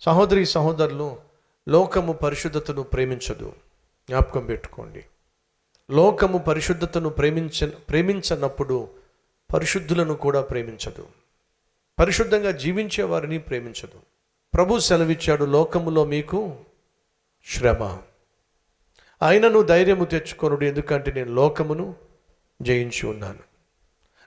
సహోదరి 0.00 0.46
సహోదరులు 0.46 1.16
లోకము 1.68 2.12
పరిశుద్ధతను 2.12 2.82
ప్రేమించదు. 2.82 3.52
జ్ఞాపకం 4.08 4.46
పెట్టుకోండి. 4.46 5.04
లోకము 5.90 6.38
పరిశుద్ధతను 6.38 7.08
ప్రేమించ 7.08 7.66
ప్రేమించనప్పుడు 7.66 8.88
పరిశుద్ధులను 9.54 10.14
కూడా 10.14 10.40
ప్రేమించదు. 10.40 11.06
పరిశుద్ధంగా 11.98 12.50
జీవించే 12.50 13.04
వారిని 13.04 13.38
ప్రేమించదు. 13.38 14.00
ప్రభు 14.54 14.78
సెలవిచ్చాడు 14.78 15.44
లోకములో 15.44 16.04
మీకు 16.04 16.56
శ్రమ. 17.46 17.98
ఆయనను 19.22 19.62
ధైర్యము 19.62 20.04
తెచ్చుకొనుడు 20.04 20.64
ఎందుకంటే 20.64 21.12
నేను 21.12 21.32
లోకమును 21.32 21.94
జయించి 22.62 23.06
ఉన్నాను. 23.06 23.47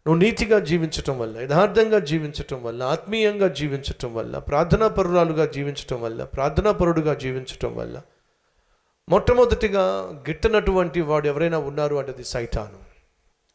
నువ్వు 0.08 0.22
నీతిగా 0.22 0.60
జీవించటం 0.60 1.20
వల్ల 1.20 1.38
యథార్థంగా 1.38 2.00
జీవించటం 2.00 2.64
వల్ల 2.64 2.84
ఆత్మీయంగా 2.84 3.48
జీవించటం 3.48 4.16
వల్ల 4.16 4.40
ప్రార్థనా 4.40 4.88
పరురాలుగా 4.88 5.46
జీవించటం 5.46 6.02
వల్ల 6.02 6.24
ప్రార్థనా 6.24 6.72
పరుడుగా 6.72 7.14
జీవించటం 7.14 7.76
వల్ల 7.78 8.02
మొట్టమొదటిగా 9.10 9.82
గిట్టనటువంటి 10.30 11.02
వాడు 11.02 11.28
ఎవరైనా 11.28 11.58
ఉన్నారు 11.58 11.96
అంటే 11.96 12.24
సైతాను. 12.24 12.92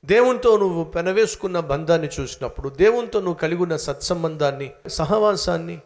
దేవునితో 0.07 0.59
నువ్వు 0.59 0.85
పెనవేసుకున్న 0.85 1.61
బంధాన్ని 1.61 2.09
చూసినప్పుడు 2.21 2.69
దేవునితో 2.69 3.19
నువ్వు 3.19 3.35
కలిగి 3.35 3.63
ఉన్న 3.63 3.77
సత్సంబంధాన్ని 3.77 4.71
సహవాసాన్ని 4.87 5.81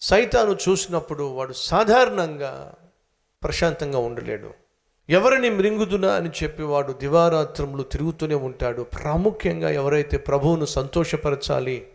సైతాను 0.00 0.56
చూసినప్పుడు 0.68 1.24
వాడు 1.24 1.52
సాధారణంగా 1.52 2.74
ప్రశాంతంగా 3.42 3.98
ఉండలేడు. 3.98 4.67
ఎవరిని 5.08 5.50
మృంగుదునా 5.50 6.14
అని 6.14 6.30
చెప్పి 6.38 6.62
వాడు 6.62 6.92
దివారాత్రములు 6.92 7.82
తిరుగుతూనే 7.82 8.34
ఉంటాడు. 8.34 8.82
ప్రాముఖ్యంగా 8.82 9.70
ఎవరైతే 9.70 10.16
ప్రభువును 10.16 10.64
సంతోషపరచాలి 10.64 11.86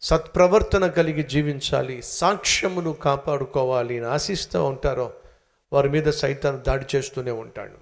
సత్ప్రవర్తన 0.00 0.86
కలిగి 0.86 1.22
జీవించాలి 1.22 2.02
సాక్ష్యమును 2.02 2.92
కాపాడుకోవాలి 2.92 3.98
అని 3.98 4.06
ఆశిస్తూ 4.06 4.64
ఉంటారో 4.64 5.12
వారి 5.72 5.88
మీద 5.88 6.08
సైతాన్ని 6.08 6.62
దాడి 6.62 6.96
చేస్తూనే 6.96 7.30
ఉంటాడు. 7.30 7.76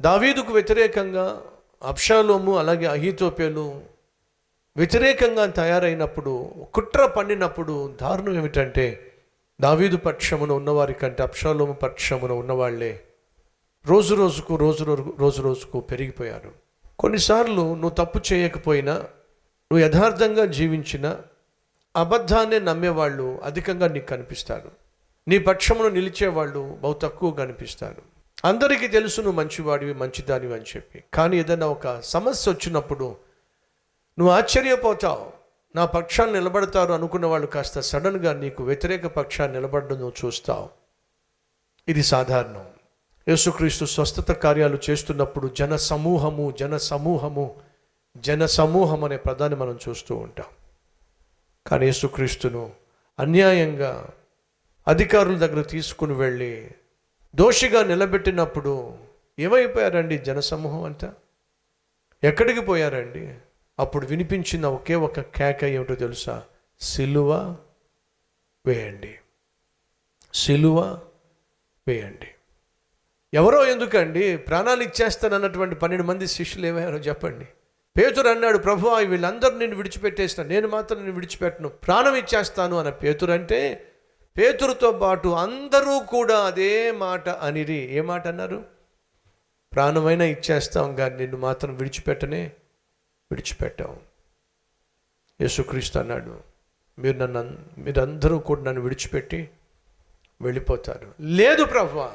దావీదుకు 0.00 0.52
వ్యతిరేకంగా 0.52 1.42
అప్షాలోము 1.82 2.58
అలాగే 2.58 2.86
అహితోపేలు 2.86 3.80
వ్యతిరేకంగా 4.76 5.46
తయారైనప్పుడు 5.46 6.50
కుట్ర 6.74 7.06
పండినప్పుడు 7.06 7.96
దారుణం 8.02 8.34
ఏమిటంటే 8.34 8.86
దావీదు 9.60 9.96
పక్షమున 9.96 10.52
ఉన్నవారి 10.52 10.94
కంటే 10.94 11.22
అప్షాలోము 11.22 11.72
పక్షమున 11.72 12.32
ఉన్నవాళ్ళే 12.32 13.00
రోజు 13.88 14.14
రోజుకు 14.14 14.56
రోజు 14.56 14.84
రోజు 14.84 15.14
రోజు 15.18 15.42
రోజుకు 15.42 15.80
పెరిగిపోయారు. 15.80 16.52
కొన్నిసార్లు 16.98 17.74
నువ్వు 17.74 17.90
తప్పు 17.90 18.20
చేయకపోయినా 18.32 18.92
నువ్వు 18.92 19.78
యథార్థంగా 19.78 20.44
జీవించిన 20.44 21.16
అబద్ధాన్ని 21.96 22.60
నమ్మేవాళ్ళు 22.60 23.40
అధికంగా 23.44 23.88
నీకు 23.88 24.06
కనిపిస్తారు. 24.06 24.70
నీ 25.28 25.38
పక్షమును 25.38 25.88
నిలిచేవాళ్ళు 25.88 26.78
బహు 26.82 26.92
తక్కువ 26.92 27.30
కనిపిస్తారు 27.30 28.02
అందరికీ 28.44 28.88
తెలుసు 28.88 29.20
నువ్వు 29.20 29.40
మంచివాడివి 29.40 29.94
మంచిదానివి 29.94 30.54
అని 30.54 30.62
చెప్పి. 30.62 31.04
కానీ 31.14 31.36
ఏదైనా 31.36 31.66
ఒక 31.66 32.00
సమస్య 32.00 32.50
వచ్చినప్పుడు 32.50 33.16
నువ్వు 34.18 34.34
ఆశ్చర్యపోతావు. 34.34 35.32
నా 35.76 35.84
పక్షాన్ని 35.84 36.38
నిలబడతారు 36.38 36.92
అనుకున్న 36.92 37.26
వాళ్ళు 37.26 37.46
కాస్త 37.46 37.80
సడన్గా 37.80 38.32
నీకు 38.32 38.64
వ్యతిరేక 38.64 39.06
పక్షాన్ని 39.06 39.56
నిలబడడం 39.56 39.96
నువ్వు 39.96 40.26
చూస్తావు. 40.26 40.68
ఇది 41.88 42.02
సాధారణం. 42.02 42.64
యేసుక్రీస్తు 43.28 43.84
స్వస్థత 43.84 44.32
కార్యాలు 44.32 44.78
చేస్తున్నప్పుడు 44.90 45.48
జన 45.48 45.76
సమూహము 45.76 46.50
జన 46.50 46.76
సమూహము 46.76 47.56
జన 48.16 48.46
సమూహం 48.46 49.04
అనే 49.04 49.16
పదాన్ని 49.16 49.58
మనం 49.58 49.78
చూస్తూ 49.88 50.16
ఉంటాం. 50.16 50.46
కానీ 51.66 51.86
యేసుక్రీస్తును 51.86 52.72
అన్యాయంగా 53.18 54.08
అధికారుల 54.88 55.38
దగ్గర 55.38 55.62
తీసుకుని 55.62 56.12
వెళ్ళి 56.12 56.70
దోషిగా 57.34 57.84
నిలబెట్టినప్పుడు 57.84 58.98
ఏమైపోయారండి 59.38 60.18
జనసమూహం 60.18 60.82
అంతా? 60.82 61.14
ఎక్కడికి 62.24 62.60
పోయారండి? 62.60 63.34
అప్పుడు 63.78 64.06
వినిపించిన 64.06 64.66
ఒకే 64.66 64.94
ఒక 64.94 65.20
కేక 65.20 65.64
ఏమిటో 65.64 65.94
తెలుసా? 65.94 66.42
సిలువ 66.80 67.56
వేయండి. 68.66 69.18
సిలువ 70.34 71.00
వేయండి. 71.88 72.26
ఎవరో 73.36 73.66
ఎందుకండి 73.66 74.36
ప్రాణాలు 74.36 74.82
ఇచ్చేస్తానన్నటువంటి 74.82 75.74
పన్నెండు 75.74 76.04
మంది 76.04 76.26
శిష్యులు 76.26 76.66
ఏమయ్యారో 76.66 76.96
చెప్పండి. 76.98 77.46
పేతురు 77.96 78.28
అన్నాడు 78.28 78.58
ప్రభు 78.58 78.88
వీళ్ళందరూ 79.04 79.58
నేను 79.58 79.76
విడిచిపెట్టేసిన 79.76 80.42
నేను 80.42 80.68
మాత్రం 80.68 81.00
నేను 81.00 81.12
విడిచిపెట్టను 81.12 81.68
ప్రాణం 81.68 82.14
ఇచ్చేస్తాను 82.14 82.78
అన్న 82.78 82.90
పేతురు 82.90 83.32
అంటే 83.32 83.60
పేతురుతో 84.36 84.92
పాటు 84.92 85.28
అందరూ 85.28 86.00
కూడా 86.06 86.38
అదే 86.40 86.90
మాట 86.92 87.28
అనిరి. 87.28 87.78
ఏ 87.92 88.00
మాట 88.00 88.26
అన్నారు? 88.28 88.58
ప్రాణమైనా 89.72 90.24
ఇచ్చేస్తాం 90.24 90.96
కానీ 90.96 91.16
నిన్ను 91.16 91.36
మాత్రం 91.36 91.76
విడిచిపెట్టనే 91.76 92.42
విడిచిపెట్టాం 93.30 93.92
యేసుక్రీస్తు 95.40 95.98
అన్నాడు 95.98 96.34
మీరు 96.98 97.18
నన్ను 97.18 97.38
అన్- 97.38 97.56
మీరందరూ 97.78 98.38
కూడా 98.38 98.62
నన్ను 98.62 98.80
విడిచిపెట్టి 98.80 99.40
వెళ్ళిపోతారు. 100.40 101.08
లేదు 101.20 101.64
ప్రభా 101.64 102.08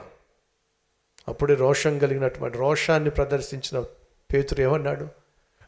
అప్పుడే 1.27 1.53
రోషం 1.53 1.99
కలిగినటువంటి 1.99 2.57
రోషాన్ని 2.57 3.09
ప్రదర్శించిన 3.09 3.83
పేతురు 4.33 4.61
ఏమన్నాడు? 4.61 5.07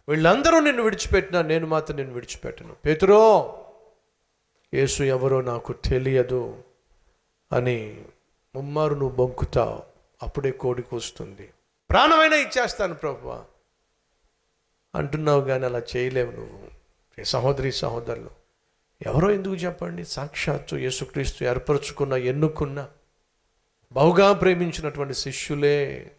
వీళ్ళందరూ 0.09 0.59
నిన్ను 0.59 0.83
విడిచిపెట్టినా 0.83 1.41
నేను 1.41 1.67
మాత్రం 1.67 1.97
నిన్ను 1.97 2.13
విడిచిపెట్టను. 2.13 2.73
పేతురో 2.73 3.19
యేసు 4.73 5.03
ఎవరో 5.03 5.41
నాకు 5.41 5.73
తెలియదు 5.73 6.63
అని 7.51 8.05
ముమ్మారు 8.55 8.93
నువ్వు 8.93 9.15
బొంకుతావు. 9.15 9.83
అప్పుడే 10.23 10.51
కోడి 10.51 10.81
కూస్తుంది. 10.81 11.49
ప్రాణమైనా 11.89 12.35
ఇచ్చేస్తాను 12.35 12.93
ప్రభు 12.93 13.35
అంటున్నావు 14.95 15.41
కానీ 15.41 15.65
అలా 15.65 15.81
చేయలేవు 15.97 16.31
నువ్వు. 16.31 16.67
ఏ 17.19 17.23
సహోదరి 17.23 17.71
సహోదరులు 17.71 18.29
ఎవరో 19.05 19.31
ఎందుకు 19.31 19.55
చెప్పండి? 19.55 20.05
సాక్షాత్తు 20.05 20.75
యేసుక్రీస్తు 20.75 21.43
ఏర్పరచుకున్న 21.43 22.13
ఎన్నుకున్న 22.13 22.89
బహుగా 23.93 24.33
ప్రేమించినటువంటి 24.33 25.13
శిష్యులే 25.13 26.11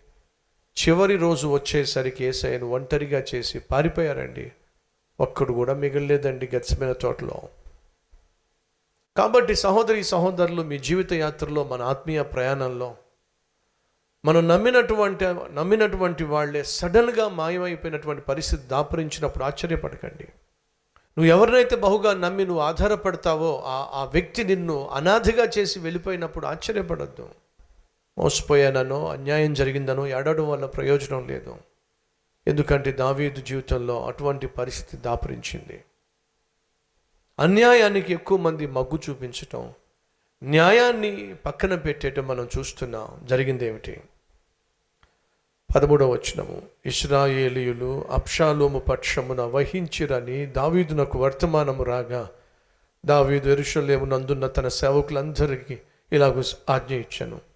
చివరి 0.79 1.17
రోజు 1.17 1.47
వచ్చేసరికి 1.47 2.25
ఏసయ్యను 2.25 2.67
ఒంటరిగా 2.67 3.23
చేసి 3.35 3.59
పారిపోయారండి. 3.59 4.53
ఒక్కడు 5.21 5.53
కూడా 5.53 5.75
మిగలలేదండి 5.75 6.49
గచ్చమైన 6.55 6.95
చోటలో 7.05 7.43
కాబట్టి 9.17 9.55
సహోదరి 9.55 10.05
సహోదరులు 10.05 10.63
మీ 10.63 10.79
జీవిత 10.79 11.13
యాత్రలో 11.13 11.65
మన 11.65 11.83
ఆత్మీయ 11.83 12.23
ప్రయాణంలో 12.23 12.95
మనం 14.25 14.49
నమ్మినటువంటి 14.49 15.25
నమ్మినటువంటి 15.55 16.25
వాళ్ళే 16.25 16.65
సడన్గా 16.65 17.29
మాయమైపోయినటువంటి 17.29 18.23
పరిస్థితి 18.23 18.63
దాపరించినప్పుడు 18.63 19.45
ఆశ్చర్యపడకండి. 19.45 20.25
నువ్వు 21.19 21.25
ఎవరినైతే 21.25 21.77
బహుగా 21.77 22.15
నమ్మి 22.15 22.45
నువ్వు 22.45 22.63
ఆధారపడతావో 22.63 23.63
ఆ 23.67 23.91
ఆ 23.93 24.05
వ్యక్తి 24.05 24.45
నిన్ను 24.45 24.89
అనాథగా 24.89 25.51
చేసి 25.59 25.79
వెళ్ళిపోయినప్పుడు 25.79 26.47
ఆశ్చర్యపడద్దు. 26.47 27.44
మోసపోయానో 28.19 29.09
అన్యాయం 29.09 29.55
జరిగిందనో 29.55 30.07
ఏడవడం 30.07 30.49
వల్ల 30.49 30.67
ప్రయోజనం 30.67 31.29
లేదు. 31.29 31.57
ఎందుకంటే 32.49 32.93
దావీదు 32.93 33.41
జీవితంలో 33.41 34.07
అటువంటి 34.07 34.47
పరిస్థితి 34.47 35.03
దాపరించింది. 35.03 35.85
అన్యాయానికి 37.39 38.13
ఎక్కువ 38.13 38.39
మంది 38.39 38.67
మగ్గు 38.67 38.99
చూపించటం 39.11 39.73
న్యాయాన్ని 40.43 41.35
పక్కన 41.35 41.75
పెట్టేయటం 41.75 42.27
మనం 42.27 42.49
చూస్తున్నాం 42.59 43.27
జరిగింది 43.27 43.67
ఏమిటి 43.67 44.01
పదమూడవ 45.77 46.11
వచనము. 46.11 46.63
ఇస్రాయేలీయులు 46.87 48.05
అప్షాలోము 48.11 48.79
పక్షమున 48.79 49.41
వహించిరని 49.41 50.47
దావీదునకు 50.47 51.19
వర్తమానము 51.19 51.83
రాగా 51.83 52.29
దావీదు 53.07 53.51
ఎరుషలేమునందున్న 53.51 54.47
తన 54.47 54.69
సేవకులందరికీ 54.69 55.79
ఇలాగ 56.13 56.43
ఆజ్ఞ 56.71 56.95
ఇచ్చాను. 56.95 57.54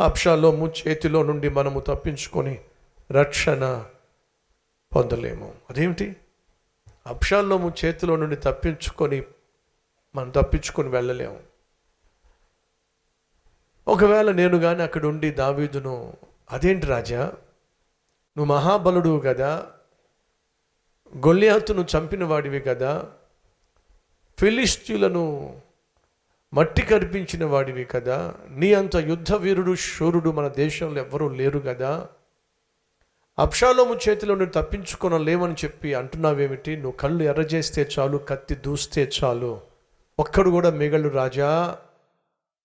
అప్షాలోము 0.00 0.72
చేతిలో 0.88 1.22
నుండి 1.22 1.48
మనము 1.48 1.80
తప్పించుకొని 1.80 2.60
రక్షణ 3.12 3.84
పొందలేము. 4.96 5.54
అదేమిటి? 5.70 6.16
అప్షాలోము 7.06 7.72
చేతిలో 7.84 8.16
నుండి 8.16 8.36
తప్పించుకొని 8.36 9.22
మనం 10.14 10.30
తప్పించుకొని 10.30 10.88
వెళ్ళలేము. 10.88 11.40
ఒకవేళ 13.88 14.30
నేను 14.30 14.58
కానీ 14.58 14.82
అక్కడ 14.82 15.06
ఉండి 15.06 15.30
దావీదును 15.30 16.16
అదేంటి 16.50 16.86
రాజా? 16.86 17.24
నువ్వు 18.38 18.44
మహాబలుడు 18.44 19.22
కదా 19.26 19.66
గొల్లియాతును 21.16 21.86
చంపిన 21.96 22.24
వాడివి 22.24 22.60
కదా 22.60 23.12
ఫిలిస్తీన్లను 24.38 25.56
మట్టి 26.54 26.82
కరిపించిన 26.82 27.44
వాడివి 27.44 27.84
కదా. 27.84 28.34
నీ 28.48 28.74
అంత 28.74 28.96
యుద్ధ 28.96 29.32
వీరుడు 29.32 29.74
శూరుడు 29.74 30.30
మన 30.30 30.48
దేశంలో 30.48 31.02
ఎవ్వరూ 31.02 31.28
లేరు 31.28 31.58
కదా. 31.58 32.08
అప్షాలోము 33.38 33.94
చేతిలో 33.94 34.34
నువ్వు 34.34 34.62
తప్పించుకొన 34.62 35.16
లేవని 35.16 35.54
చెప్పి 35.54 35.94
అంటున్నావేమిటి? 35.94 36.76
నువ్వు 36.76 36.92
కళ్ళు 36.92 37.22
ఎర్రజేస్తే 37.22 37.88
చాలు 37.98 38.18
కత్తి 38.18 38.54
దూస్తే 38.54 39.10
చాలు. 39.24 39.60
ఒక్కడు 40.18 40.50
కూడా 40.50 40.70
మిగలు 40.70 41.08
రాజా 41.08 41.78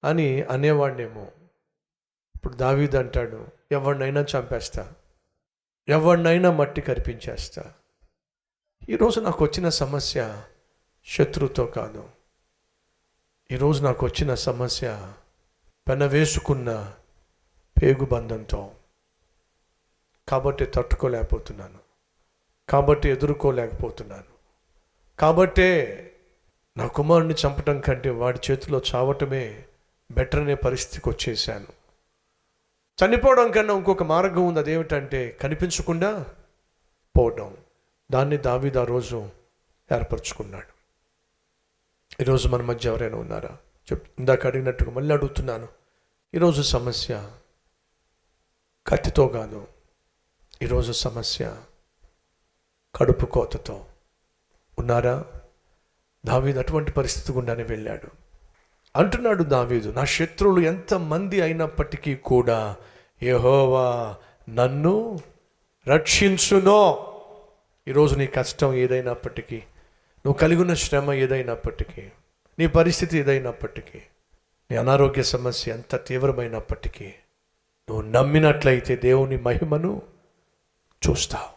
అని 0.04 0.44
అనేవాడినేమో 0.44 1.28
ఇప్పుడు 2.36 2.54
దావీదు 2.54 2.98
అంటాడు 2.98 3.48
ఎవరినైనా 3.72 4.22
చంపేస్తా. 4.22 4.92
ఎవరినైనా 5.88 6.52
మట్టి 6.52 6.81
కరిపించేస్తా. 6.81 7.74
ఈరోజు 8.90 9.20
నాకు 9.20 9.44
వచ్చిన 9.44 9.70
సమస్య 9.70 10.42
శత్రుతో 11.06 11.66
కాదు. 11.66 12.15
ఈరోజు 13.51 13.83
నాకు 13.83 14.06
వచ్చిన 14.06 14.36
సమస్య 14.36 15.13
పెనవేసుకున్న 15.88 16.94
పేగుబంధంతో 17.81 18.71
కాబట్టి 20.27 20.65
తట్టుకోలేకపోతున్నాను. 20.65 21.80
కాబట్టి 22.69 23.09
ఎదుర్కోలేకపోతున్నాను. 23.09 24.24
కాబట్టే 25.19 25.69
నా 26.77 26.88
కుమారుడిని 26.88 27.33
చంపటం 27.33 27.80
కంటే 27.80 28.09
వాడి 28.09 28.39
చేతిలో 28.51 28.81
చావటమే 28.95 29.65
బెటర్ 30.12 30.39
అనే 30.39 30.56
పరిస్థితికి 30.56 31.09
వచ్చేసాను 31.09 31.68
చనిపోవడం 33.00 33.51
కన్నా 33.51 33.74
ఇంకొక 33.74 34.03
మార్గం 34.03 34.47
ఉంది 34.47 34.59
అదేమిటంటే 34.59 35.38
కనిపించకుండా 35.42 36.25
పోవడం 37.18 37.57
దాన్ని 38.12 38.38
దావీదు 38.38 38.83
రోజు 38.83 39.30
ఏర్పరచుకున్నాడు. 39.92 40.75
ఈరోజు 42.22 42.48
మన 42.48 42.62
మధ్య 42.62 42.90
ఎవరైనా 42.90 43.18
ఉన్నారా? 43.18 43.58
చెప్ 43.92 44.08
ఇందాక 44.20 44.48
అడిగినట్టుగా 44.48 44.92
మళ్ళీ 44.92 45.16
అడుగుతున్నాను. 45.16 45.68
ఈరోజు 46.34 46.62
సమస్య 46.62 47.30
కత్తితో 48.88 49.28
కాదు. 49.28 49.68
ఈరోజు 50.62 50.92
సమస్య 50.92 51.58
కడుపు 52.96 53.26
కోతతో. 53.26 53.86
ఉన్నారా? 54.80 55.26
దావీదు 56.26 56.60
అటువంటి 56.60 56.92
పరిస్థితి 56.92 57.32
గుండానే 57.32 57.64
వెళ్ళాడు. 57.64 58.08
అంటున్నాడు 58.96 59.44
దావీదు 59.44 59.92
నా 59.92 60.06
శత్రువులు 60.06 60.66
ఎంతమంది 60.66 61.42
అయినప్పటికీ 61.42 62.16
కూడా 62.16 62.76
యహోవా 63.24 64.16
నన్ను 64.50 65.20
రక్షించునో. 65.88 67.12
ఈరోజు 67.88 68.16
నీ 68.16 68.28
కష్టం 68.28 68.74
ఏదైనప్పటికీ 68.74 69.64
నువ్వు 70.25 70.39
కలిగిన 70.39 70.74
శ్రమ 70.74 71.12
ఏదైనప్పటికీ 71.13 72.01
నీ 72.60 72.68
పరిస్థితి 72.68 73.18
ఏదైనప్పటికీ 73.18 74.01
నీ 74.72 74.77
అనారోగ్య 74.77 75.24
సమస్య 75.24 75.72
ఎంత 75.72 76.06
తీవ్రమైనప్పటికీ 76.06 77.06
నువ్వు 77.89 78.01
నమ్మినట్లయితే 78.01 78.95
దేవుని 78.95 79.38
మహిమను 79.38 80.01
చూస్తావు. 81.10 81.56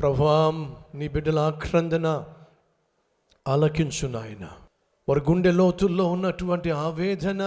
ప్రభాం 0.00 0.76
నీ 0.94 1.08
బిడ్డల 1.08 1.38
ఆక్రందన 1.38 2.24
ఆలకించు 3.48 4.08
నాయన. 4.08 4.48
వారి 5.08 5.20
గుండె 5.20 5.52
లోతుల్లో 5.52 6.12
ఉన్నటువంటి 6.12 6.70
ఆవేదన 6.70 7.42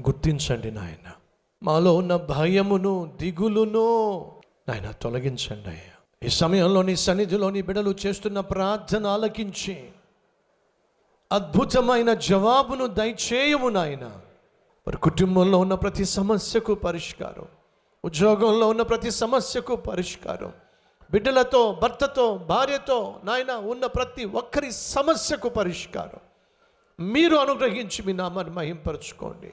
గుర్తించండి 0.00 0.70
నాయన. 0.70 1.10
మాలో 1.62 1.94
ఉన్న 1.94 2.16
భయమును 2.16 3.12
దిగులును 3.20 4.26
నాయన 4.68 4.90
తొలగించండి 4.90 5.68
అయ్యా. 5.68 6.26
ఈ 6.26 6.28
సమయంలో 6.28 6.82
నీ 6.82 6.96
సన్నిధిలో 6.96 7.50
నీ 7.50 7.62
బిడ్డలు 7.62 7.94
చేస్తున్న 8.06 8.40
ప్రార్థన 8.40 9.06
ఆలకించి 9.06 9.90
అద్భుతమైన 11.32 12.14
జవాబును 12.14 12.86
దయచేయము 12.86 13.68
నాయన. 13.68 14.20
మరి 14.88 14.96
కుటుంబంలో 14.96 15.58
ఉన్న 15.58 15.74
ప్రతి 15.74 16.04
సమస్యకు 16.04 16.74
పరిష్కారం. 16.74 17.46
ఉద్యోగంలో 18.04 18.68
ఉన్న 18.68 18.82
ప్రతి 18.82 19.10
సమస్యకు 19.10 19.76
పరిష్కారం. 19.76 20.52
బిడ్డలతో 21.10 21.78
భర్తతో 21.82 22.36
భార్యతో 22.36 23.20
నాయన 23.24 23.52
ఉన్న 23.52 23.86
ప్రతి 23.86 24.24
ఒక్కరి 24.24 24.72
సమస్యకు 24.72 25.48
పరిష్కారం. 25.48 26.20
మీరు 27.06 27.36
అనుగ్రహించి 27.36 28.02
మీ 28.06 28.12
నామాన్ని 28.12 28.54
మహింపరచుకోండి. 28.54 29.52